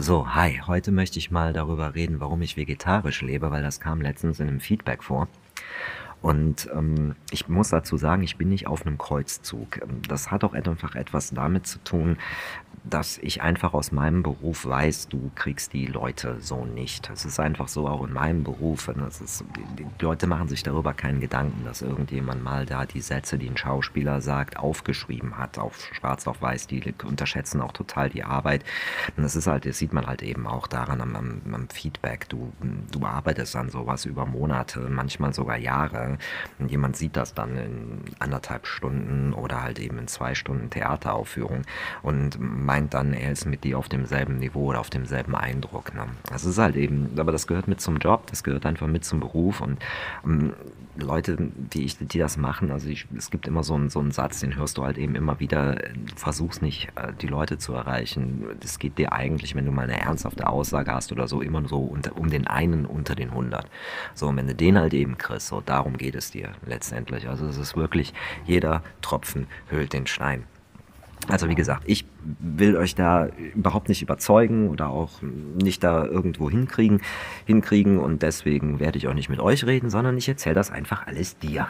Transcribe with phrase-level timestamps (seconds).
[0.00, 4.00] So, hi, heute möchte ich mal darüber reden, warum ich vegetarisch lebe, weil das kam
[4.00, 5.26] letztens in einem Feedback vor.
[6.20, 9.80] Und ähm, ich muss dazu sagen, ich bin nicht auf einem Kreuzzug.
[10.08, 12.16] Das hat auch einfach etwas damit zu tun,
[12.84, 17.10] dass ich einfach aus meinem Beruf weiß, du kriegst die Leute so nicht.
[17.10, 18.90] Es ist einfach so auch in meinem Beruf.
[18.96, 23.00] Das ist, die, die Leute machen sich darüber keinen Gedanken, dass irgendjemand mal da die
[23.00, 26.66] Sätze, die ein Schauspieler sagt, aufgeschrieben hat, auf schwarz auf weiß.
[26.68, 28.64] Die unterschätzen auch total die Arbeit.
[29.16, 32.28] Und das ist halt, das sieht man halt eben auch daran am, am, am Feedback.
[32.28, 32.52] Du,
[32.90, 36.07] du arbeitest an sowas über Monate, manchmal sogar Jahre.
[36.58, 41.62] Und jemand sieht das dann in anderthalb Stunden oder halt eben in zwei Stunden Theateraufführung
[42.02, 45.94] und meint dann, er ist mit dir auf demselben Niveau oder auf demselben Eindruck.
[45.94, 46.06] Ne?
[46.30, 49.20] Das ist halt eben, aber das gehört mit zum Job, das gehört einfach mit zum
[49.20, 49.78] Beruf und
[50.24, 50.54] ähm,
[50.98, 54.10] Leute, die, ich, die das machen, also ich, es gibt immer so einen, so einen
[54.10, 57.72] Satz, den hörst du halt eben immer wieder, du versuchst nicht, äh, die Leute zu
[57.72, 58.44] erreichen.
[58.62, 61.78] Es geht dir eigentlich, wenn du mal eine ernsthafte Aussage hast oder so, immer so
[61.78, 63.68] unter, um den einen unter den 100.
[64.14, 67.28] So, und wenn du den halt eben kriegst, so darum geht es dir letztendlich.
[67.28, 68.12] Also es ist wirklich,
[68.44, 70.44] jeder Tropfen höhlt den Stein.
[71.28, 72.06] Also wie gesagt, ich
[72.40, 77.02] will euch da überhaupt nicht überzeugen oder auch nicht da irgendwo hinkriegen,
[77.44, 81.06] hinkriegen und deswegen werde ich auch nicht mit euch reden, sondern ich erzähle das einfach
[81.06, 81.68] alles dir.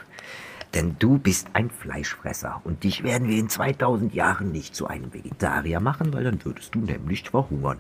[0.75, 5.13] Denn du bist ein Fleischfresser und dich werden wir in 2000 Jahren nicht zu einem
[5.13, 7.79] Vegetarier machen, weil dann würdest du nämlich verhungern.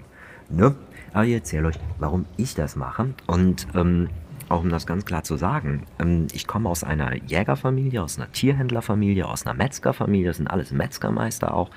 [0.48, 0.74] Ne?
[1.12, 4.08] Aber ich erzähle euch, warum ich das mache und ähm,
[4.48, 8.30] auch um das ganz klar zu sagen, ähm, ich komme aus einer Jägerfamilie, aus einer
[8.32, 11.70] Tierhändlerfamilie, aus einer Metzgerfamilie, das sind alles Metzgermeister auch,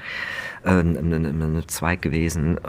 [0.63, 2.59] äh, ein Zweig gewesen.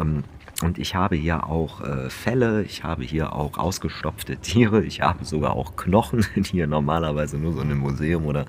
[0.63, 5.25] Und ich habe hier auch äh, Felle, ich habe hier auch ausgestopfte Tiere, ich habe
[5.25, 8.47] sogar auch Knochen, die ihr normalerweise nur so in einem Museum oder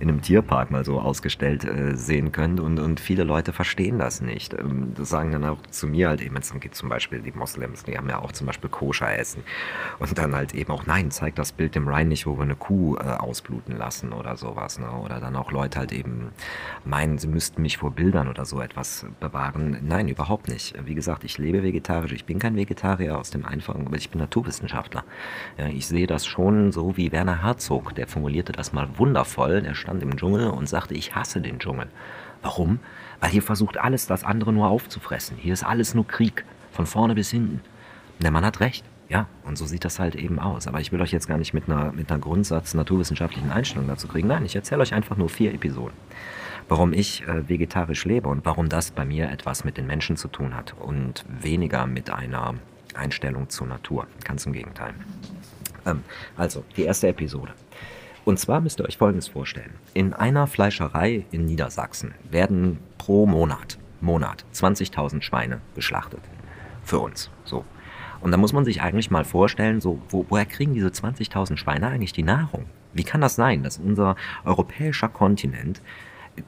[0.00, 2.58] in einem Tierpark mal so ausgestellt äh, sehen könnt.
[2.60, 4.54] Und, und viele Leute verstehen das nicht.
[4.54, 7.84] Ähm, das sagen dann auch zu mir halt eben, es geht zum Beispiel die Moslems,
[7.84, 9.42] die haben ja auch zum Beispiel Koscher essen.
[9.98, 12.56] Und dann halt eben auch, nein, zeigt das Bild dem Rhein nicht, wo wir eine
[12.56, 14.78] Kuh äh, ausbluten lassen oder sowas.
[14.78, 14.90] Ne?
[14.90, 16.30] Oder dann auch Leute halt eben
[16.84, 19.78] meinen, sie müssten mich vor Bildern oder so etwas bewahren.
[19.82, 20.74] Nein, überhaupt nicht.
[20.84, 22.12] Wie gesagt, ich lebe vegetarisch.
[22.12, 25.04] Ich bin kein Vegetarier aus dem einfachen, aber ich bin Naturwissenschaftler.
[25.58, 29.62] Ja, ich sehe das schon so wie Werner Herzog, der formulierte das mal wundervoll.
[29.62, 31.88] Der stand im Dschungel und sagte, ich hasse den Dschungel.
[32.42, 32.80] Warum?
[33.20, 35.36] Weil hier versucht alles das andere nur aufzufressen.
[35.36, 37.60] Hier ist alles nur Krieg, von vorne bis hinten.
[38.20, 38.84] Der Mann hat recht.
[39.08, 40.66] Ja, und so sieht das halt eben aus.
[40.66, 44.08] Aber ich will euch jetzt gar nicht mit einer, mit einer Grundsatz naturwissenschaftlichen Einstellung dazu
[44.08, 44.28] kriegen.
[44.28, 45.92] Nein, ich erzähle euch einfach nur vier Episoden
[46.68, 50.28] warum ich äh, vegetarisch lebe und warum das bei mir etwas mit den Menschen zu
[50.28, 52.54] tun hat und weniger mit einer
[52.94, 54.06] Einstellung zur Natur.
[54.24, 54.94] Ganz im Gegenteil.
[55.86, 56.02] Ähm,
[56.36, 57.52] also, die erste Episode.
[58.24, 59.74] Und zwar müsst ihr euch Folgendes vorstellen.
[59.94, 66.20] In einer Fleischerei in Niedersachsen werden pro Monat, Monat 20.000 Schweine geschlachtet.
[66.84, 67.30] Für uns.
[67.44, 67.64] So.
[68.20, 71.88] Und da muss man sich eigentlich mal vorstellen, so, wo, woher kriegen diese 20.000 Schweine
[71.88, 72.66] eigentlich die Nahrung?
[72.92, 75.82] Wie kann das sein, dass unser europäischer Kontinent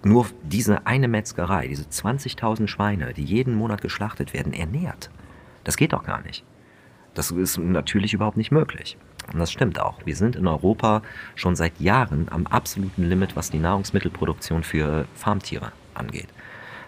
[0.03, 5.11] nur diese eine Metzgerei, diese 20.000 Schweine, die jeden Monat geschlachtet werden, ernährt.
[5.65, 6.45] Das geht doch gar nicht.
[7.15, 8.97] Das ist natürlich überhaupt nicht möglich.
[9.33, 10.05] Und das stimmt auch.
[10.05, 11.03] Wir sind in Europa
[11.35, 16.29] schon seit Jahren am absoluten Limit, was die Nahrungsmittelproduktion für Farmtiere angeht.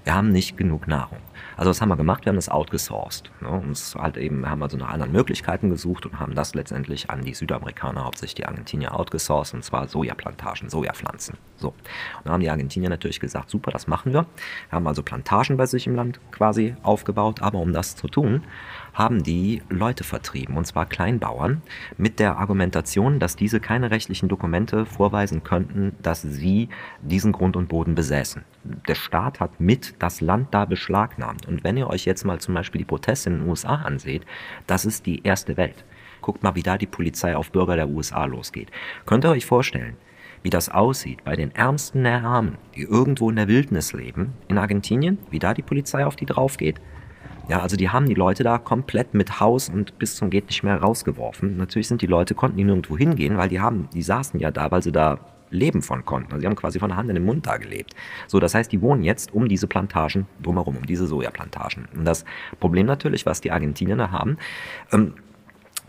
[0.06, 1.19] Wir haben nicht genug Nahrung.
[1.56, 2.25] Also was haben wir gemacht?
[2.25, 3.28] Wir haben das outgesourced.
[3.41, 3.49] Ne?
[3.49, 7.34] Uns halt eben, haben also nach anderen Möglichkeiten gesucht und haben das letztendlich an die
[7.34, 11.39] Südamerikaner, hauptsächlich die Argentinier, outgesourced und zwar Sojaplantagen, Sojapflanzen.
[11.56, 11.71] So.
[11.71, 11.77] Und
[12.22, 14.27] dann haben die Argentinier natürlich gesagt, super, das machen wir.
[14.69, 18.45] Wir haben also Plantagen bei sich im Land quasi aufgebaut, aber um das zu tun,
[18.97, 21.61] haben die Leute vertrieben, und zwar Kleinbauern,
[21.99, 26.71] mit der Argumentation, dass diese keine rechtlichen Dokumente vorweisen könnten, dass sie
[27.03, 28.43] diesen Grund und Boden besäßen.
[28.89, 31.47] Der Staat hat mit das Land da beschlagnahmt.
[31.47, 34.25] Und wenn ihr euch jetzt mal zum Beispiel die Proteste in den USA anseht,
[34.67, 35.84] das ist die erste Welt.
[36.23, 38.71] Guckt mal, wie da die Polizei auf Bürger der USA losgeht.
[39.05, 39.99] Könnt ihr euch vorstellen,
[40.43, 44.57] wie das aussieht bei den Ärmsten der Armen, die irgendwo in der Wildnis leben, in
[44.57, 46.81] Argentinien, wie da die Polizei auf die drauf geht?
[47.48, 50.65] Ja, also die haben die Leute da komplett mit Haus und bis zum geht nicht
[50.65, 51.57] mehr rausgeworfen.
[51.57, 54.71] Natürlich sind die Leute, konnten die nirgendwo hingehen, weil die haben, die saßen ja da,
[54.72, 55.19] weil sie da
[55.51, 56.33] leben von konnten.
[56.33, 57.95] Also sie haben quasi von der Hand in den Mund da gelebt.
[58.27, 61.87] So, das heißt, die wohnen jetzt um diese Plantagen drumherum, um diese Sojaplantagen.
[61.97, 62.25] Und das
[62.59, 64.39] Problem natürlich, was die Argentinier haben,
[64.93, 65.15] ähm,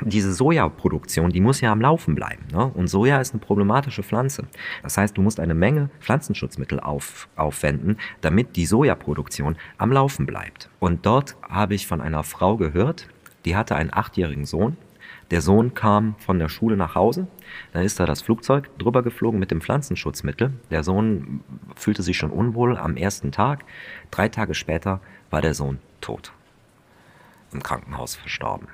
[0.03, 2.45] diese Sojaproduktion, die muss ja am Laufen bleiben.
[2.51, 2.65] Ne?
[2.65, 4.45] Und Soja ist eine problematische Pflanze.
[4.83, 10.69] Das heißt, du musst eine Menge Pflanzenschutzmittel auf, aufwenden, damit die Sojaproduktion am Laufen bleibt.
[10.79, 13.07] Und dort habe ich von einer Frau gehört,
[13.45, 14.77] die hatte einen achtjährigen Sohn.
[15.31, 17.27] Der Sohn kam von der Schule nach Hause.
[17.73, 20.53] Dann ist da das Flugzeug drüber geflogen mit dem Pflanzenschutzmittel.
[20.71, 21.41] Der Sohn
[21.75, 23.65] fühlte sich schon unwohl am ersten Tag.
[24.09, 26.31] Drei Tage später war der Sohn tot.
[27.51, 28.67] im Krankenhaus verstorben.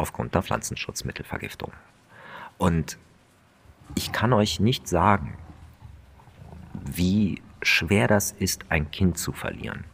[0.00, 1.72] Aufgrund der Pflanzenschutzmittelvergiftung.
[2.56, 2.96] Und
[3.94, 5.36] ich kann euch nicht sagen,
[6.72, 9.84] wie schwer das ist, ein Kind zu verlieren.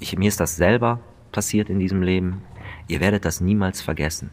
[0.00, 0.98] Ich, mir ist das selber
[1.30, 2.42] passiert in diesem Leben.
[2.88, 4.30] Ihr werdet das niemals vergessen.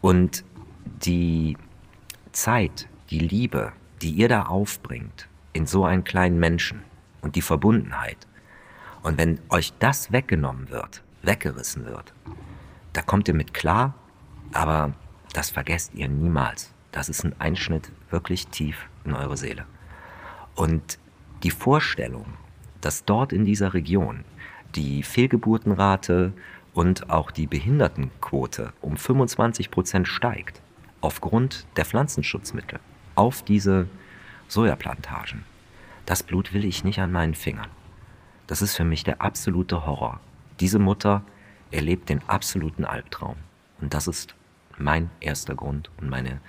[0.00, 0.44] Und
[0.84, 1.56] die
[2.30, 6.84] Zeit, die Liebe, die ihr da aufbringt in so einen kleinen Menschen
[7.20, 8.28] und die Verbundenheit.
[9.02, 12.14] Und wenn euch das weggenommen wird, weggerissen wird,
[12.92, 13.94] da kommt ihr mit klar,
[14.54, 14.92] aber
[15.32, 16.72] das vergesst ihr niemals.
[16.92, 19.66] Das ist ein Einschnitt wirklich tief in eure Seele.
[20.54, 20.98] Und
[21.42, 22.26] die Vorstellung,
[22.80, 24.24] dass dort in dieser Region
[24.74, 26.32] die Fehlgeburtenrate
[26.72, 30.62] und auch die Behindertenquote um 25 Prozent steigt,
[31.00, 32.80] aufgrund der Pflanzenschutzmittel
[33.14, 33.88] auf diese
[34.48, 35.44] Sojaplantagen.
[36.06, 37.70] Das Blut will ich nicht an meinen Fingern.
[38.46, 40.20] Das ist für mich der absolute Horror.
[40.60, 41.22] Diese Mutter
[41.70, 43.36] erlebt den absoluten Albtraum.
[43.80, 44.34] Und das ist
[44.78, 46.40] mein erster Grund und meine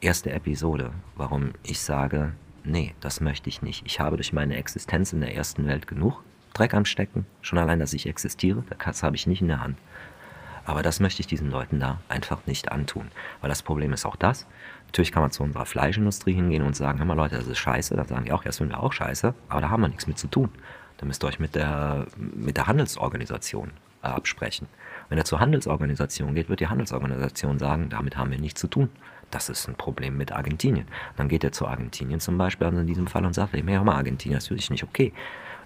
[0.00, 2.32] erste Episode, warum ich sage,
[2.64, 3.84] nee, das möchte ich nicht.
[3.86, 6.22] Ich habe durch meine Existenz in der ersten Welt genug
[6.54, 7.26] Dreck am Stecken.
[7.40, 9.78] Schon allein, dass ich existiere, das habe ich nicht in der Hand.
[10.64, 13.10] Aber das möchte ich diesen Leuten da einfach nicht antun.
[13.40, 14.46] Weil das Problem ist auch das.
[14.86, 17.96] Natürlich kann man zu unserer Fleischindustrie hingehen und sagen, hör mal Leute, das ist scheiße.
[17.96, 19.34] Dann sagen die auch, ja, das finden wir auch scheiße.
[19.48, 20.50] Aber da haben wir nichts mit zu tun.
[20.98, 23.72] Da müsst ihr euch mit der, mit der Handelsorganisation
[24.02, 24.68] äh, absprechen.
[25.12, 28.88] Wenn ihr zur Handelsorganisation geht, wird die Handelsorganisation sagen, damit haben wir nichts zu tun.
[29.30, 30.86] Das ist ein Problem mit Argentinien.
[31.18, 33.84] Dann geht er zu Argentinien zum Beispiel, also in diesem Fall, und sagt, hey, hör
[33.84, 35.12] mal, Argentinien, das finde ich nicht okay.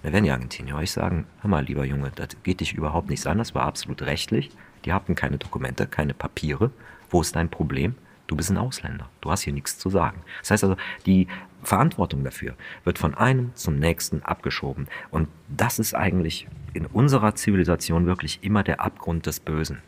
[0.03, 3.25] dann werden die Argentinier euch sagen, hör mal, lieber Junge, das geht dich überhaupt nichts
[3.25, 4.51] an, das war absolut rechtlich.
[4.83, 6.71] Die hatten keine Dokumente, keine Papiere.
[7.09, 7.95] Wo ist dein Problem?
[8.27, 9.09] Du bist ein Ausländer.
[9.21, 10.21] Du hast hier nichts zu sagen.
[10.41, 11.27] Das heißt also, die
[11.63, 14.87] Verantwortung dafür wird von einem zum nächsten abgeschoben.
[15.11, 19.81] Und das ist eigentlich in unserer Zivilisation wirklich immer der Abgrund des Bösen.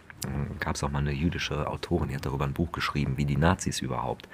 [0.60, 3.38] Gab es auch mal eine jüdische Autorin, die hat darüber ein Buch geschrieben, wie die
[3.38, 4.28] Nazis überhaupt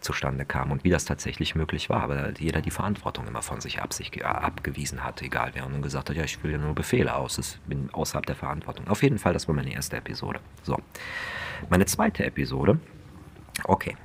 [0.00, 2.02] zustande kamen und wie das tatsächlich möglich war.
[2.02, 6.10] Aber jeder die Verantwortung immer von sich, ab, sich abgewiesen hat, egal wer, und gesagt
[6.10, 8.88] hat, ja, ich will ja nur Befehle aus, ich bin außerhalb der Verantwortung.
[8.88, 10.40] Auf jeden Fall, das war meine erste Episode.
[10.64, 10.78] So,
[11.70, 12.78] meine zweite Episode
[13.64, 13.96] Okay.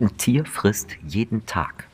[0.00, 1.88] Ein Tier frisst jeden Tag.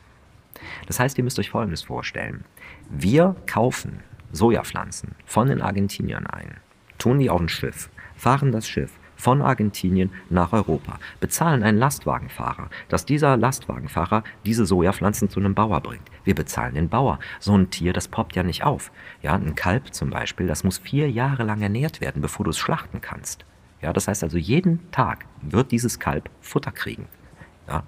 [0.87, 2.43] Das heißt, ihr müsst euch Folgendes vorstellen.
[2.89, 3.99] Wir kaufen
[4.31, 6.57] Sojapflanzen von den Argentiniern ein,
[6.97, 12.69] tun die auf ein Schiff, fahren das Schiff von Argentinien nach Europa, bezahlen einen Lastwagenfahrer,
[12.89, 16.09] dass dieser Lastwagenfahrer diese Sojapflanzen zu einem Bauer bringt.
[16.25, 17.19] Wir bezahlen den Bauer.
[17.39, 18.91] So ein Tier, das poppt ja nicht auf.
[19.21, 22.57] Ja, ein Kalb zum Beispiel, das muss vier Jahre lang ernährt werden, bevor du es
[22.57, 23.45] schlachten kannst.
[23.83, 27.05] Ja, das heißt also, jeden Tag wird dieses Kalb Futter kriegen.
[27.67, 27.83] Ja.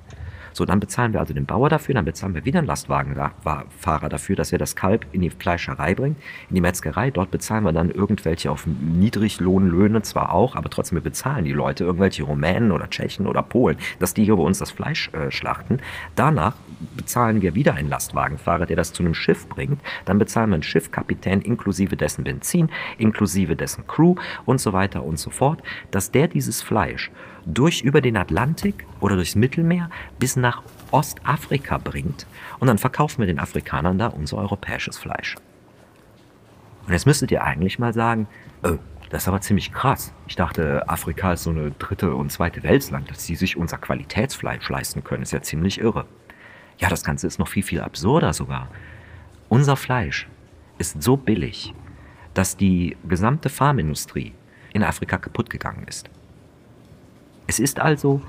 [0.56, 4.38] So, dann bezahlen wir also den Bauer dafür, dann bezahlen wir wieder einen Lastwagenfahrer dafür,
[4.38, 6.18] dass er das Kalb in die Fleischerei bringt,
[6.50, 7.12] in die Metzgerei.
[7.12, 11.84] Dort bezahlen wir dann irgendwelche auf Niedriglohnlöhne zwar auch, aber trotzdem wir bezahlen die Leute,
[11.84, 15.80] irgendwelche Rumänen oder Tschechen oder Polen, dass die hier bei uns das Fleisch äh, schlachten.
[16.16, 16.56] Danach
[16.96, 19.82] bezahlen wir wieder einen Lastwagenfahrer, der das zu einem Schiff bringt.
[20.06, 24.16] Dann bezahlen wir einen Schiffkapitän inklusive dessen Benzin, inklusive dessen Crew
[24.46, 25.62] und so weiter und so fort,
[25.92, 27.12] dass der dieses Fleisch
[27.46, 29.90] durch über den Atlantik oder durchs Mittelmeer
[30.20, 32.26] bis nach Ostafrika bringt
[32.60, 35.36] und dann verkaufen wir den Afrikanern da unser europäisches Fleisch.
[36.86, 38.28] Und jetzt müsstet ihr eigentlich mal sagen,
[38.64, 38.78] oh,
[39.10, 40.14] das ist aber ziemlich krass.
[40.28, 44.68] Ich dachte, Afrika ist so eine dritte und zweite Weltland, dass sie sich unser Qualitätsfleisch
[44.70, 45.24] leisten können.
[45.24, 46.06] Ist ja ziemlich irre.
[46.78, 48.68] Ja, das Ganze ist noch viel, viel absurder sogar.
[49.48, 50.28] Unser Fleisch
[50.78, 51.74] ist so billig,
[52.34, 54.34] dass die gesamte Farmindustrie
[54.74, 56.10] in Afrika kaputt gegangen ist.
[57.48, 58.22] Es ist also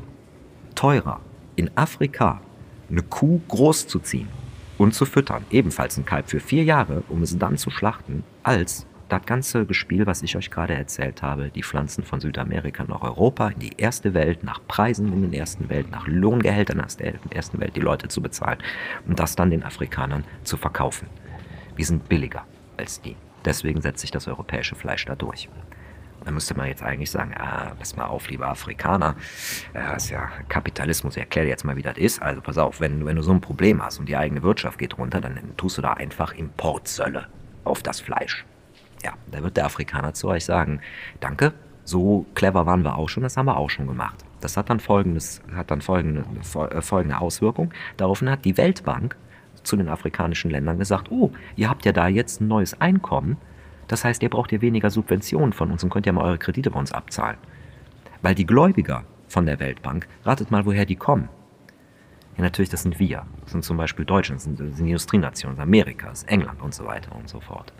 [0.74, 1.20] teurer,
[1.56, 2.42] in Afrika
[2.90, 4.28] eine Kuh großzuziehen
[4.76, 8.86] und zu füttern, ebenfalls ein Kalb für vier Jahre, um es dann zu schlachten, als
[9.08, 13.48] das ganze Gespiel, was ich euch gerade erzählt habe, die Pflanzen von Südamerika nach Europa,
[13.48, 17.58] in die erste Welt, nach Preisen in der ersten Welt, nach Lohngehältern aus der ersten
[17.60, 18.58] Welt, die Leute zu bezahlen
[19.06, 21.08] und das dann den Afrikanern zu verkaufen.
[21.74, 22.44] Wir sind billiger
[22.76, 23.16] als die.
[23.44, 25.48] Deswegen setzt sich das europäische Fleisch da durch.
[26.26, 29.14] Da müsste man jetzt eigentlich sagen, ah, pass mal auf, lieber Afrikaner,
[29.72, 32.20] das ist ja Kapitalismus, ich erkläre dir jetzt mal, wie das ist.
[32.20, 34.98] Also pass auf, wenn, wenn du so ein Problem hast und die eigene Wirtschaft geht
[34.98, 37.28] runter, dann tust du da einfach Importzölle
[37.62, 38.44] auf das Fleisch.
[39.04, 40.80] Ja, da wird der Afrikaner zu euch sagen,
[41.20, 41.52] danke,
[41.84, 44.24] so clever waren wir auch schon, das haben wir auch schon gemacht.
[44.40, 46.24] Das hat dann, folgendes, hat dann folgende,
[46.72, 47.72] äh, folgende Auswirkung.
[47.98, 49.16] Daraufhin hat die Weltbank
[49.62, 53.36] zu den afrikanischen Ländern gesagt, oh, ihr habt ja da jetzt ein neues Einkommen,
[53.88, 56.70] das heißt, ihr braucht ja weniger Subventionen von uns und könnt ja mal eure Kredite
[56.70, 57.38] bei uns abzahlen.
[58.22, 61.28] Weil die Gläubiger von der Weltbank, ratet mal, woher die kommen.
[62.36, 63.24] Ja, natürlich, das sind wir.
[63.42, 66.28] Das sind zum Beispiel Deutschland, das sind, das sind Industrienationen, das ist Amerika, das ist
[66.28, 67.72] England und so weiter und so fort.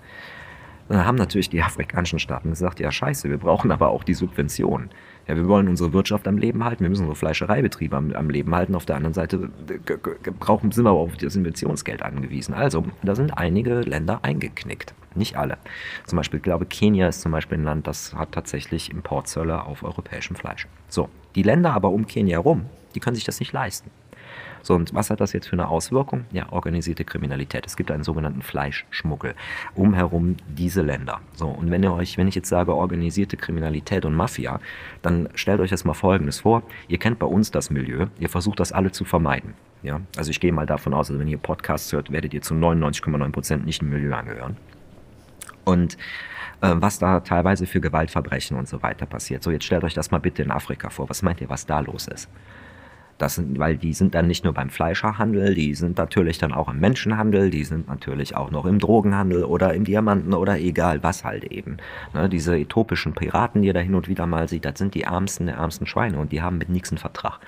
[0.88, 4.90] dann haben natürlich die afrikanischen Staaten gesagt, ja scheiße, wir brauchen aber auch die Subventionen.
[5.28, 8.54] Ja, wir wollen unsere Wirtschaft am Leben halten, wir müssen unsere Fleischereibetriebe am, am Leben
[8.54, 8.74] halten.
[8.74, 9.50] Auf der anderen Seite
[10.38, 12.54] brauchen, sind wir aber auf das Subventionsgeld angewiesen.
[12.54, 14.94] Also, da sind einige Länder eingeknickt.
[15.16, 15.58] Nicht alle.
[16.04, 19.82] Zum Beispiel, ich glaube, Kenia ist zum Beispiel ein Land, das hat tatsächlich Importzölle auf
[19.82, 20.66] europäischem Fleisch.
[20.88, 23.90] So, die Länder aber um Kenia herum, die können sich das nicht leisten.
[24.66, 26.24] So, und was hat das jetzt für eine Auswirkung?
[26.32, 27.64] Ja, organisierte Kriminalität.
[27.66, 29.36] Es gibt einen sogenannten Fleischschmuggel
[29.76, 31.20] um herum diese Länder.
[31.34, 34.58] So, und wenn ihr euch, wenn ich jetzt sage organisierte Kriminalität und Mafia,
[35.02, 36.64] dann stellt euch das mal Folgendes vor.
[36.88, 39.54] Ihr kennt bei uns das Milieu, ihr versucht das alle zu vermeiden.
[39.84, 42.54] Ja, also ich gehe mal davon aus, also wenn ihr Podcasts hört, werdet ihr zu
[42.54, 44.56] 99,9 Prozent nicht im Milieu angehören.
[45.66, 45.98] Und
[46.62, 49.42] äh, was da teilweise für Gewaltverbrechen und so weiter passiert.
[49.42, 51.10] So, jetzt stellt euch das mal bitte in Afrika vor.
[51.10, 52.30] Was meint ihr, was da los ist?
[53.18, 56.68] Das sind, weil die sind dann nicht nur beim Fleischerhandel, die sind natürlich dann auch
[56.68, 61.24] im Menschenhandel, die sind natürlich auch noch im Drogenhandel oder im Diamanten oder egal was
[61.24, 61.78] halt eben.
[62.12, 65.02] Ne, diese äthiopischen Piraten, die ihr da hin und wieder mal sieht, das sind die
[65.02, 67.40] ärmsten der ärmsten Schweine und die haben mit nichts einen Vertrag.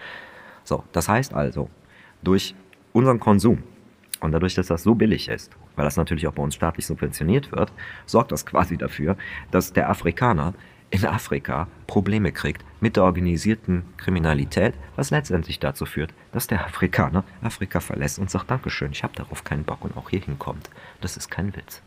[0.64, 1.68] So, das heißt also,
[2.22, 2.54] durch
[2.94, 3.62] unseren Konsum
[4.20, 7.52] und dadurch, dass das so billig ist, weil das natürlich auch bei uns staatlich subventioniert
[7.52, 7.72] wird,
[8.04, 9.16] sorgt das quasi dafür,
[9.50, 10.52] dass der Afrikaner
[10.90, 17.24] in Afrika Probleme kriegt mit der organisierten Kriminalität, was letztendlich dazu führt, dass der Afrikaner
[17.42, 20.70] Afrika verlässt und sagt, Dankeschön, ich habe darauf keinen Bock und auch hier hinkommt.
[21.00, 21.82] Das ist kein Witz.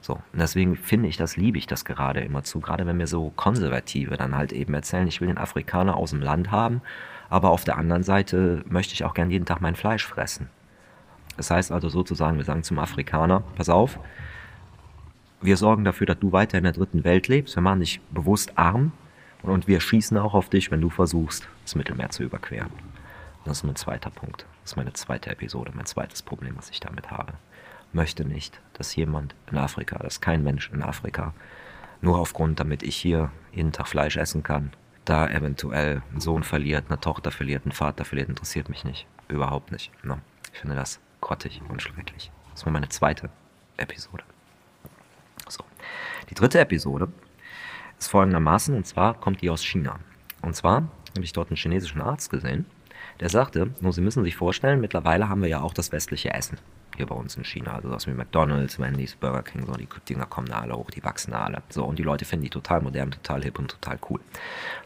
[0.00, 3.08] So, und deswegen finde ich das, liebe ich das gerade immer zu, gerade wenn mir
[3.08, 6.80] so Konservative dann halt eben erzählen, ich will den Afrikaner aus dem Land haben,
[7.28, 10.48] aber auf der anderen Seite möchte ich auch gern jeden Tag mein Fleisch fressen.
[11.36, 13.98] Das heißt also sozusagen, wir sagen zum Afrikaner, pass auf,
[15.40, 17.56] wir sorgen dafür, dass du weiter in der dritten Welt lebst.
[17.56, 18.92] Wir machen dich bewusst arm
[19.42, 22.70] und wir schießen auch auf dich, wenn du versuchst, das Mittelmeer zu überqueren.
[23.44, 24.46] Das ist mein zweiter Punkt.
[24.62, 27.34] Das ist meine zweite Episode, mein zweites Problem, was ich damit habe.
[27.92, 31.32] Möchte nicht, dass jemand in Afrika, dass kein Mensch in Afrika,
[32.00, 34.72] nur aufgrund, damit ich hier jeden Tag Fleisch essen kann,
[35.04, 39.06] da eventuell einen Sohn verliert, eine Tochter verliert, einen Vater verliert, interessiert mich nicht.
[39.28, 39.92] Überhaupt nicht.
[40.02, 40.18] No.
[40.52, 42.30] Ich finde das grottig und schrecklich.
[42.52, 43.30] Das war meine zweite
[43.76, 44.24] Episode.
[45.48, 45.64] So.
[46.30, 47.08] Die dritte Episode
[47.98, 49.98] ist folgendermaßen, und zwar kommt die aus China.
[50.42, 52.66] Und zwar habe ich dort einen chinesischen Arzt gesehen,
[53.20, 56.58] der sagte, nur Sie müssen sich vorstellen, mittlerweile haben wir ja auch das westliche Essen
[56.96, 57.74] hier bei uns in China.
[57.74, 61.04] Also das wie McDonalds, Wendy's, Burger King, so die Dinger kommen da alle hoch, die
[61.04, 61.62] wachsen da alle.
[61.68, 64.20] So, und die Leute finden die total modern, total hip und total cool.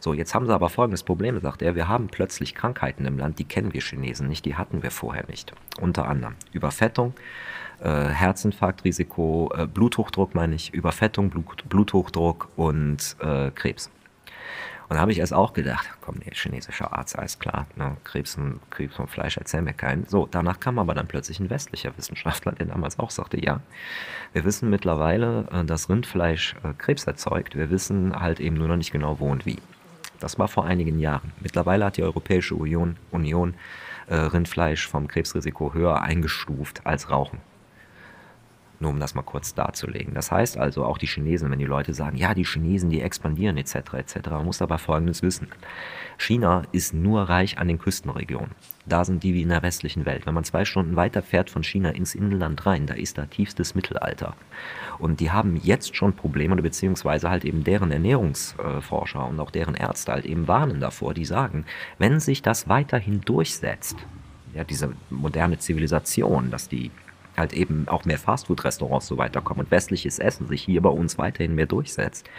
[0.01, 3.39] So, jetzt haben sie aber folgendes Problem, sagt er, wir haben plötzlich Krankheiten im Land,
[3.39, 5.53] die kennen wir Chinesen nicht, die hatten wir vorher nicht.
[5.81, 7.15] Unter anderem Überfettung,
[7.81, 13.91] äh, Herzinfarktrisiko, äh, Bluthochdruck meine ich, Überfettung, Blut, Bluthochdruck und äh, Krebs.
[14.91, 18.37] Und da habe ich erst auch gedacht, komm, der chinesische Arzt, alles klar, ne, Krebs,
[18.37, 20.05] und, Krebs vom Fleisch, erzähl mir keinen.
[20.09, 23.61] So, danach kam aber dann plötzlich ein westlicher Wissenschaftler, der damals auch sagte, ja,
[24.33, 27.55] wir wissen mittlerweile, äh, dass Rindfleisch äh, Krebs erzeugt.
[27.55, 29.59] Wir wissen halt eben nur noch nicht genau, wo und wie.
[30.19, 31.31] Das war vor einigen Jahren.
[31.39, 33.55] Mittlerweile hat die Europäische Union, Union
[34.09, 37.39] äh, Rindfleisch vom Krebsrisiko höher eingestuft als Rauchen.
[38.81, 40.15] Nur um das mal kurz darzulegen.
[40.15, 43.59] Das heißt also, auch die Chinesen, wenn die Leute sagen, ja, die Chinesen, die expandieren
[43.59, 43.75] etc.
[43.93, 45.49] etc., man muss aber Folgendes wissen.
[46.17, 48.53] China ist nur reich an den Küstenregionen.
[48.87, 50.27] Da sind die wie in der westlichen Welt.
[50.27, 53.75] Wenn man zwei Stunden weiter fährt von China ins Inland rein, da ist da tiefstes
[53.75, 54.35] Mittelalter.
[54.99, 60.13] Und die haben jetzt schon Probleme, beziehungsweise halt eben deren Ernährungsforscher und auch deren Ärzte
[60.13, 61.67] halt eben warnen davor, die sagen,
[61.99, 63.97] wenn sich das weiterhin durchsetzt,
[64.55, 66.91] ja, diese moderne Zivilisation, dass die
[67.41, 71.57] halt eben auch mehr Fastfood-Restaurants so weiterkommen und westliches Essen sich hier bei uns weiterhin
[71.57, 72.31] mehr durchsetzt,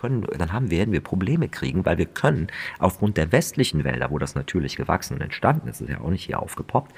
[0.00, 2.46] können, dann haben, werden wir Probleme kriegen, weil wir können
[2.78, 6.24] aufgrund der westlichen Wälder, wo das natürlich gewachsen und entstanden ist, ist ja auch nicht
[6.24, 6.94] hier aufgepoppt,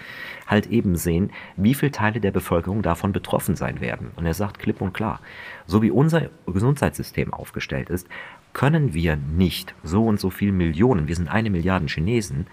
[0.46, 4.10] halt eben sehen, wie viele Teile der Bevölkerung davon betroffen sein werden.
[4.16, 5.20] Und er sagt klipp und klar,
[5.66, 8.06] so wie unser Gesundheitssystem aufgestellt ist,
[8.52, 12.46] können wir nicht so und so viele Millionen, wir sind eine Milliarde Chinesen,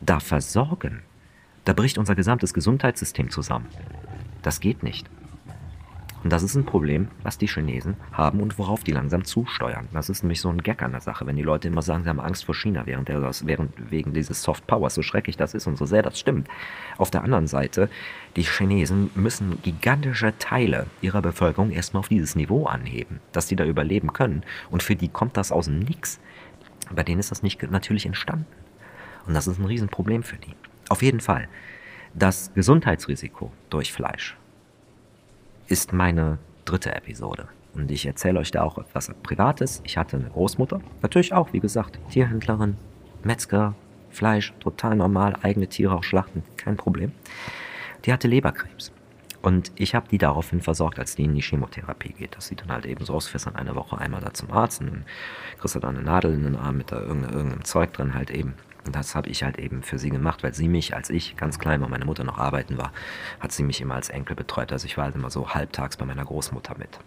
[0.00, 1.02] da versorgen.
[1.64, 3.66] Da bricht unser gesamtes Gesundheitssystem zusammen.
[4.42, 5.08] Das geht nicht.
[6.22, 9.88] Und das ist ein Problem, was die Chinesen haben und worauf die langsam zusteuern.
[9.92, 12.10] Das ist nämlich so ein Gag an der Sache, wenn die Leute immer sagen, sie
[12.10, 15.66] haben Angst vor China, während, der, während wegen dieses Soft Powers, so schrecklich das ist
[15.66, 16.48] und so sehr das stimmt.
[16.98, 17.88] Auf der anderen Seite,
[18.36, 23.64] die Chinesen müssen gigantische Teile ihrer Bevölkerung erstmal auf dieses Niveau anheben, dass die da
[23.64, 24.42] überleben können.
[24.70, 26.20] Und für die kommt das aus dem Nix.
[26.94, 28.46] Bei denen ist das nicht natürlich entstanden.
[29.26, 30.54] Und das ist ein Riesenproblem für die.
[30.90, 31.48] Auf jeden Fall
[32.14, 34.36] das Gesundheitsrisiko durch Fleisch
[35.68, 37.48] ist meine dritte Episode.
[37.74, 39.80] Und ich erzähle euch da auch etwas Privates.
[39.84, 42.76] Ich hatte eine Großmutter, natürlich auch, wie gesagt, Tierhändlerin,
[43.22, 43.74] Metzger,
[44.10, 47.12] Fleisch, total normal, eigene Tiere auch schlachten, kein Problem.
[48.04, 48.90] Die hatte Leberkrebs.
[49.42, 52.36] Und ich habe die daraufhin versorgt, als die in die Chemotherapie geht.
[52.36, 54.80] Das sieht dann halt eben so aus, fährst dann eine Woche einmal da zum Arzt
[54.80, 55.04] und dann
[55.58, 58.54] kriegst du da eine Nadel in den Arm mit da irgendeinem Zeug drin halt eben.
[58.86, 61.58] Und das habe ich halt eben für sie gemacht, weil sie mich, als ich ganz
[61.58, 62.92] klein war, meine Mutter noch arbeiten war,
[63.38, 64.72] hat sie mich immer als Enkel betreut.
[64.72, 66.98] Also ich war halt immer so halbtags bei meiner Großmutter mit.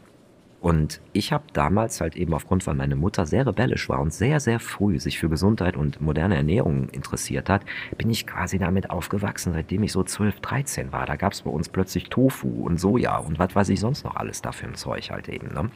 [0.63, 4.39] Und ich habe damals halt eben aufgrund, weil meine Mutter sehr rebellisch war und sehr,
[4.39, 7.65] sehr früh sich für Gesundheit und moderne Ernährung interessiert hat,
[7.97, 11.05] bin ich quasi damit aufgewachsen, seitdem ich so 12, 13 war.
[11.05, 14.15] Da gab es bei uns plötzlich Tofu und Soja und was weiß ich sonst noch
[14.15, 15.53] alles dafür im Zeug halt eben.
[15.53, 15.69] Ne?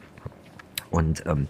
[0.90, 1.48] Und ähm,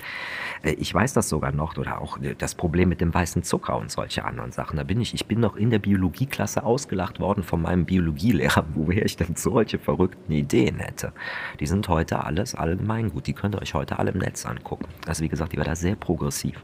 [0.62, 3.76] äh, ich weiß das sogar noch, oder auch äh, das Problem mit dem weißen Zucker
[3.78, 4.76] und solche anderen Sachen.
[4.76, 9.04] Da bin ich, ich bin noch in der Biologieklasse ausgelacht worden von meinem Biologielehrer, woher
[9.04, 11.12] ich denn solche verrückten Ideen hätte.
[11.60, 13.26] Die sind heute alles allgemeingut.
[13.26, 14.86] Die könnt ihr euch heute alle im Netz angucken.
[15.06, 16.62] Also wie gesagt, die war da sehr progressiv.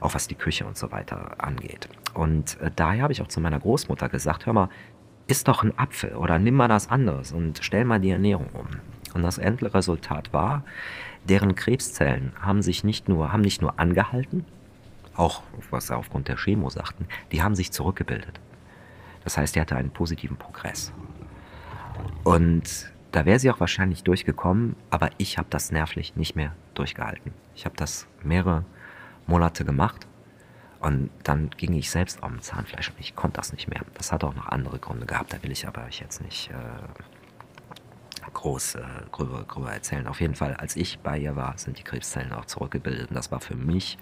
[0.00, 1.88] Auch was die Küche und so weiter angeht.
[2.12, 4.68] Und äh, daher habe ich auch zu meiner Großmutter gesagt, hör mal,
[5.26, 8.66] isst doch ein Apfel oder nimm mal das anderes und stell mal die Ernährung um.
[9.14, 10.64] Und das Endresultat war,
[11.28, 14.44] deren Krebszellen haben sich nicht nur, haben nicht nur angehalten,
[15.14, 18.40] auch was sie aufgrund der Chemo sagten, die haben sich zurückgebildet.
[19.22, 20.92] Das heißt, er hatte einen positiven Progress.
[22.24, 27.32] Und da wäre sie auch wahrscheinlich durchgekommen, aber ich habe das nervlich nicht mehr durchgehalten.
[27.54, 28.64] Ich habe das mehrere
[29.26, 30.06] Monate gemacht
[30.80, 33.82] und dann ging ich selbst auf dem Zahnfleisch und ich konnte das nicht mehr.
[33.94, 36.54] Das hat auch noch andere Gründe gehabt, da will ich aber euch jetzt nicht äh,
[38.34, 40.06] groß äh, drüber, drüber erzählen.
[40.06, 43.10] Auf jeden Fall, als ich bei ihr war, sind die Krebszellen auch zurückgebildet.
[43.10, 43.98] Und das war für mich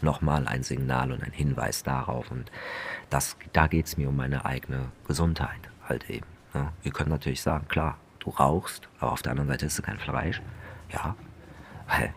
[0.00, 2.30] nochmal ein Signal und ein Hinweis darauf.
[2.30, 2.50] Und
[3.10, 6.26] das, da geht es mir um meine eigene Gesundheit halt eben.
[6.54, 6.72] Ne?
[6.82, 9.98] Ihr könnt natürlich sagen, klar, du rauchst, aber auf der anderen Seite isst du kein
[9.98, 10.40] Fleisch.
[10.92, 11.16] Ja,
[11.88, 12.14] weil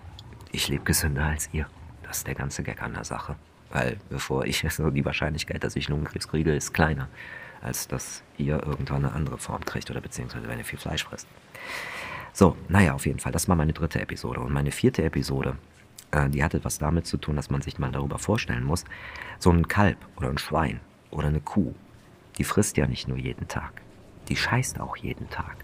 [0.52, 1.68] ich lebe gesünder als ihr.
[2.04, 3.36] Das ist der ganze Gag an der Sache.
[3.72, 7.10] Weil bevor ich, also die Wahrscheinlichkeit, dass ich Lungenkrebs kriege, ist kleiner,
[7.66, 11.28] als dass ihr irgendwann eine andere Form kriegt oder beziehungsweise wenn ihr viel Fleisch frisst.
[12.32, 14.42] So, naja, auf jeden Fall, das war meine dritte Episode.
[14.42, 15.58] Und meine vierte Episode,
[16.12, 18.86] äh, die hatte was damit zu tun, dass man sich mal darüber vorstellen muss,
[19.40, 20.80] so ein Kalb oder ein Schwein
[21.12, 21.74] oder eine Kuh,
[22.38, 23.82] die frisst ja nicht nur jeden Tag,
[24.28, 25.56] die scheißt auch jeden Tag.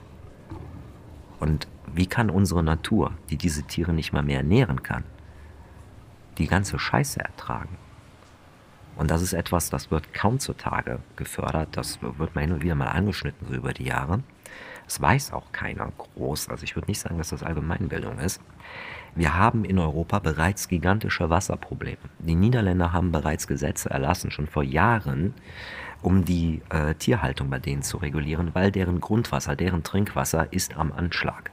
[1.40, 5.04] Und wie kann unsere Natur, die diese Tiere nicht mal mehr ernähren kann,
[6.38, 7.78] die ganze Scheiße ertragen?
[8.95, 11.69] Und das ist etwas, das wird kaum zutage gefördert.
[11.71, 14.21] Das wird mal hin und wieder mal angeschnitten so über die Jahre.
[14.86, 16.49] Das weiß auch keiner groß.
[16.49, 18.41] Also ich würde nicht sagen, dass das Allgemeinbildung ist.
[19.15, 21.97] Wir haben in Europa bereits gigantische Wasserprobleme.
[22.19, 25.34] Die Niederländer haben bereits Gesetze erlassen, schon vor Jahren,
[26.01, 30.91] um die äh, Tierhaltung bei denen zu regulieren, weil deren Grundwasser, deren Trinkwasser ist am
[30.91, 31.51] Anschlag.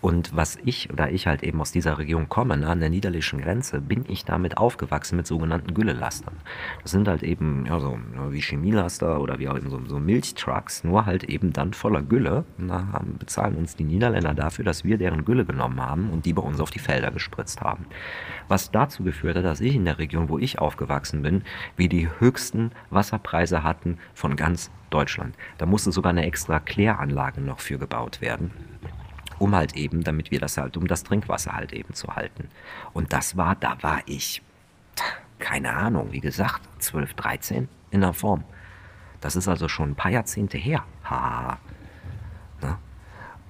[0.00, 3.40] Und was ich, da ich halt eben aus dieser Region komme, ne, an der niederländischen
[3.40, 6.34] Grenze, bin ich damit aufgewachsen mit sogenannten Güllelastern.
[6.82, 7.98] Das sind halt eben, ja, so
[8.30, 12.44] wie Chemielaster oder wie auch eben so, so Milchtrucks, nur halt eben dann voller Gülle.
[12.56, 16.24] Und da haben, bezahlen uns die Niederländer dafür, dass wir deren Gülle genommen haben und
[16.24, 17.84] die bei uns auf die Felder gespritzt haben.
[18.48, 21.42] Was dazu geführt hat, dass ich in der Region, wo ich aufgewachsen bin,
[21.76, 25.36] wir die höchsten Wasserpreise hatten von ganz Deutschland.
[25.58, 28.50] Da musste sogar eine extra Kläranlage noch für gebaut werden
[29.40, 32.48] um halt eben, damit wir das halt, um das Trinkwasser halt eben zu halten.
[32.92, 34.42] Und das war, da war ich,
[35.38, 38.44] keine Ahnung, wie gesagt, 12, 13 in der Form.
[39.20, 40.84] Das ist also schon ein paar Jahrzehnte her.
[41.08, 41.58] Ha.
[42.62, 42.78] Ne?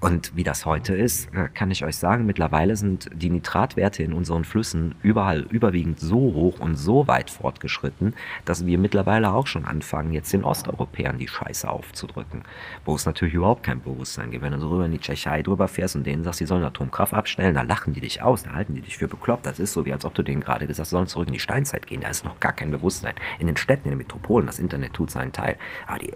[0.00, 4.14] Und wie das heute ist, äh, kann ich euch sagen, mittlerweile sind die Nitratwerte in
[4.14, 8.14] unseren Flüssen überall überwiegend so hoch und so weit fortgeschritten,
[8.46, 12.44] dass wir mittlerweile auch schon anfangen, jetzt den Osteuropäern die Scheiße aufzudrücken.
[12.86, 14.42] Wo es natürlich überhaupt kein Bewusstsein gibt.
[14.42, 17.12] Wenn du so rüber in die Tschechei drüber fährst und denen sagst, sie sollen Atomkraft
[17.12, 19.44] abstellen, da lachen die dich aus, da halten die dich für bekloppt.
[19.44, 21.40] Das ist so, wie als ob du denen gerade gesagt hast, sollen zurück in die
[21.40, 22.00] Steinzeit gehen.
[22.00, 23.14] Da ist noch gar kein Bewusstsein.
[23.38, 25.58] In den Städten, in den Metropolen, das Internet tut seinen Teil.
[25.86, 26.10] Aber die,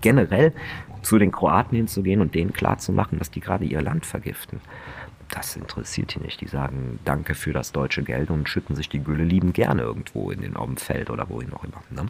[0.00, 0.52] generell
[1.02, 4.60] zu den Kroaten hinzugehen und denen klarzumachen, dass die gerade ihr Land vergiften.
[5.30, 6.40] Das interessiert die nicht.
[6.40, 10.30] Die sagen Danke für das deutsche Geld und schütten sich die Gülle lieben gerne irgendwo
[10.30, 11.82] in den auf dem Feld oder wohin auch immer.
[11.90, 12.06] Ne?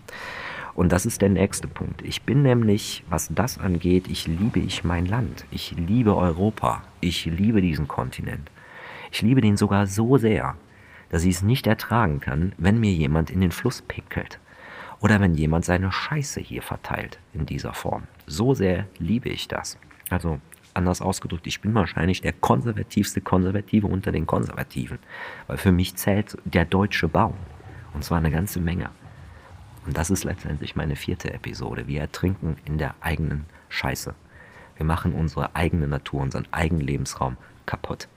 [0.75, 2.03] Und das ist der nächste Punkt.
[2.03, 5.45] Ich bin nämlich, was das angeht, ich liebe ich mein Land.
[5.51, 6.83] Ich liebe Europa.
[7.01, 8.51] Ich liebe diesen Kontinent.
[9.11, 10.55] Ich liebe den sogar so sehr,
[11.11, 14.39] dass ich es nicht ertragen kann, wenn mir jemand in den Fluss pickelt.
[15.01, 18.05] Oder wenn jemand seine Scheiße hier verteilt in dieser Form.
[18.27, 19.79] So sehr liebe ich das.
[20.11, 20.41] Also
[20.79, 24.99] anders ausgedrückt, ich bin wahrscheinlich der konservativste Konservative unter den Konservativen.
[25.47, 27.35] Weil für mich zählt der deutsche Baum.
[27.93, 28.91] Und zwar eine ganze Menge.
[29.85, 31.87] Und das ist letztendlich meine vierte Episode.
[31.87, 34.15] Wir ertrinken in der eigenen Scheiße.
[34.77, 37.37] Wir machen unsere eigene Natur, unseren eigenen Lebensraum
[37.67, 38.09] kaputt.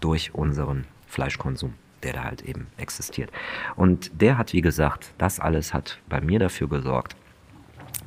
[0.00, 3.30] Durch unseren Fleischkonsum, der da halt eben existiert.
[3.76, 7.16] Und der hat, wie gesagt, das alles hat bei mir dafür gesorgt,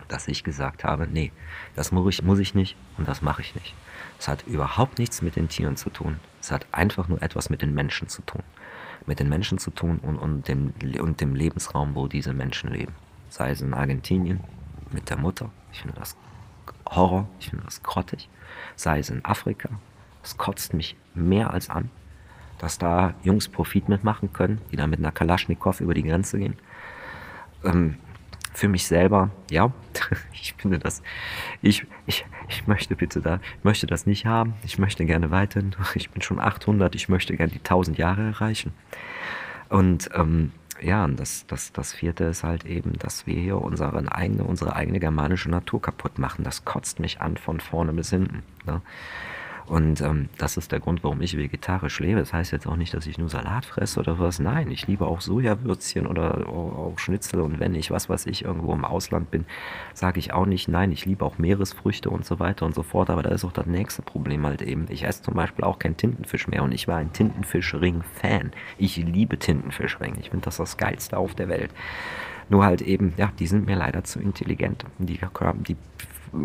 [0.08, 1.32] dass ich gesagt habe, nee,
[1.76, 3.74] das muss ich, muss ich nicht und das mache ich nicht.
[4.20, 6.20] Es hat überhaupt nichts mit den Tieren zu tun.
[6.42, 8.44] Es hat einfach nur etwas mit den Menschen zu tun.
[9.06, 12.94] Mit den Menschen zu tun und, und, dem, und dem Lebensraum, wo diese Menschen leben.
[13.30, 14.42] Sei es in Argentinien
[14.92, 15.50] mit der Mutter.
[15.72, 16.16] Ich finde das
[16.90, 18.30] Horror, ich finde das grottig.
[18.76, 19.70] Sei es in Afrika.
[20.24, 21.90] Es kotzt mich mehr als an,
[22.58, 26.58] dass da Jungs Profit mitmachen können, die da mit einer Kalaschnikow über die Grenze gehen.
[27.64, 27.98] Ähm,
[28.58, 29.72] für mich selber, ja,
[30.34, 31.04] ich finde das,
[31.62, 34.56] ich, ich, ich möchte bitte da, ich möchte das nicht haben.
[34.66, 38.74] Ich möchte gerne weiterhin, ich bin schon 800, ich möchte gerne die 1000 Jahre erreichen.
[39.70, 44.12] Und ähm, ja, und das, das, das vierte ist halt eben, dass wir hier unsere
[44.12, 46.44] eigene, unsere eigene germanische Natur kaputt machen.
[46.44, 48.42] Das kotzt mich an von vorne bis hinten.
[48.66, 48.82] Ne?
[49.68, 52.22] Und ähm, das ist der Grund, warum ich vegetarisch lebe.
[52.22, 54.40] Das heißt jetzt auch nicht, dass ich nur Salat fresse oder was.
[54.40, 57.42] Nein, ich liebe auch Sojawürzchen oder auch Schnitzel.
[57.42, 59.46] Und wenn ich, was weiß ich, irgendwo im Ausland bin,
[59.94, 63.10] sage ich auch nicht, nein, ich liebe auch Meeresfrüchte und so weiter und so fort.
[63.10, 64.86] Aber da ist auch das nächste Problem halt eben.
[64.90, 68.52] Ich esse zum Beispiel auch kein Tintenfisch mehr und ich war ein Tintenfischring-Fan.
[68.78, 70.16] Ich liebe Tintenfischring.
[70.22, 71.72] Ich finde das das Geilste auf der Welt.
[72.48, 74.86] Nur halt eben, ja, die sind mir leider zu intelligent.
[74.98, 75.20] Die,
[75.68, 75.76] die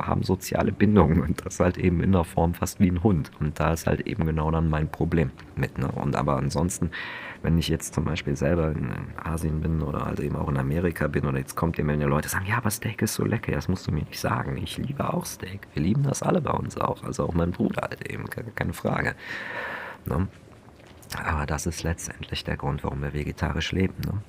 [0.02, 3.30] haben soziale Bindungen und das halt eben in der Form fast wie ein Hund.
[3.40, 5.78] Und da ist halt eben genau dann mein Problem mit.
[5.78, 5.88] Ne?
[5.88, 6.90] Und aber ansonsten,
[7.42, 8.90] wenn ich jetzt zum Beispiel selber in
[9.22, 12.46] Asien bin oder halt eben auch in Amerika bin oder jetzt kommt die Leute sagen,
[12.46, 14.56] ja, aber Steak ist so lecker, das musst du mir nicht sagen.
[14.56, 15.66] Ich liebe auch Steak.
[15.74, 17.02] Wir lieben das alle bei uns auch.
[17.04, 19.14] Also auch mein Bruder halt eben, keine Frage.
[20.06, 20.28] Ne?
[21.22, 23.94] Aber das ist letztendlich der Grund, warum wir vegetarisch leben.
[24.06, 24.22] Ne?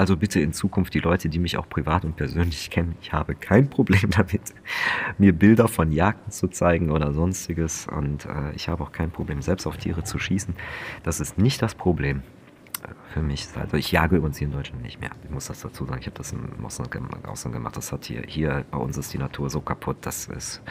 [0.00, 3.34] Also bitte in Zukunft die Leute, die mich auch privat und persönlich kennen, ich habe
[3.34, 4.54] kein Problem damit,
[5.18, 7.86] mir Bilder von Jagden zu zeigen oder sonstiges.
[7.86, 10.54] Und äh, ich habe auch kein Problem, selbst auf Tiere zu schießen.
[11.02, 12.22] Das ist nicht das Problem
[13.12, 13.46] für mich.
[13.56, 15.10] Also ich jage übrigens hier in Deutschland nicht mehr.
[15.24, 16.00] Ich muss das dazu sagen.
[16.00, 16.90] Ich habe das im Ausland
[17.52, 17.76] gemacht.
[17.76, 20.62] Das hat hier, hier bei uns ist die Natur so kaputt, das ist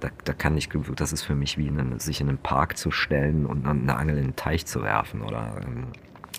[0.00, 2.90] da, da kann ich, das ist für mich wie in, sich in einen Park zu
[2.90, 5.88] stellen und eine Angel in den Teich zu werfen oder ähm,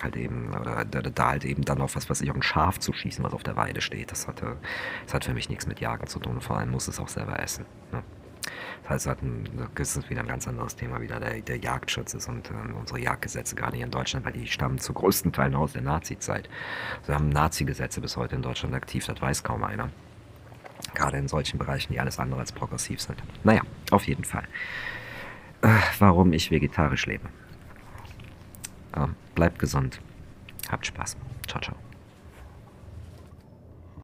[0.03, 2.93] halt eben, oder da, halt eben dann auf was weiß ich, auch ein Schaf zu
[2.93, 4.11] schießen, was auf der Weide steht.
[4.11, 4.57] Das, hatte,
[5.05, 6.41] das hat für mich nichts mit Jagen zu tun.
[6.41, 7.65] Vor allem muss es auch selber essen.
[7.91, 8.03] Ne?
[8.83, 9.17] Das heißt,
[9.75, 12.99] das ist wieder ein ganz anderes Thema, wieder der, der Jagdschutz ist und äh, unsere
[12.99, 16.49] Jagdgesetze, gerade hier in Deutschland, weil die stammen zu größten Teilen aus der Nazi-Zeit.
[17.05, 19.89] Wir haben Nazi-Gesetze bis heute in Deutschland aktiv, das weiß kaum einer.
[20.93, 23.21] Gerade in solchen Bereichen, die alles andere als progressiv sind.
[23.43, 24.43] Naja, auf jeden Fall.
[25.61, 27.27] Äh, warum ich vegetarisch lebe.
[29.35, 29.99] Bleibt gesund.
[30.69, 31.17] Habt Spaß.
[31.47, 31.75] Ciao, ciao.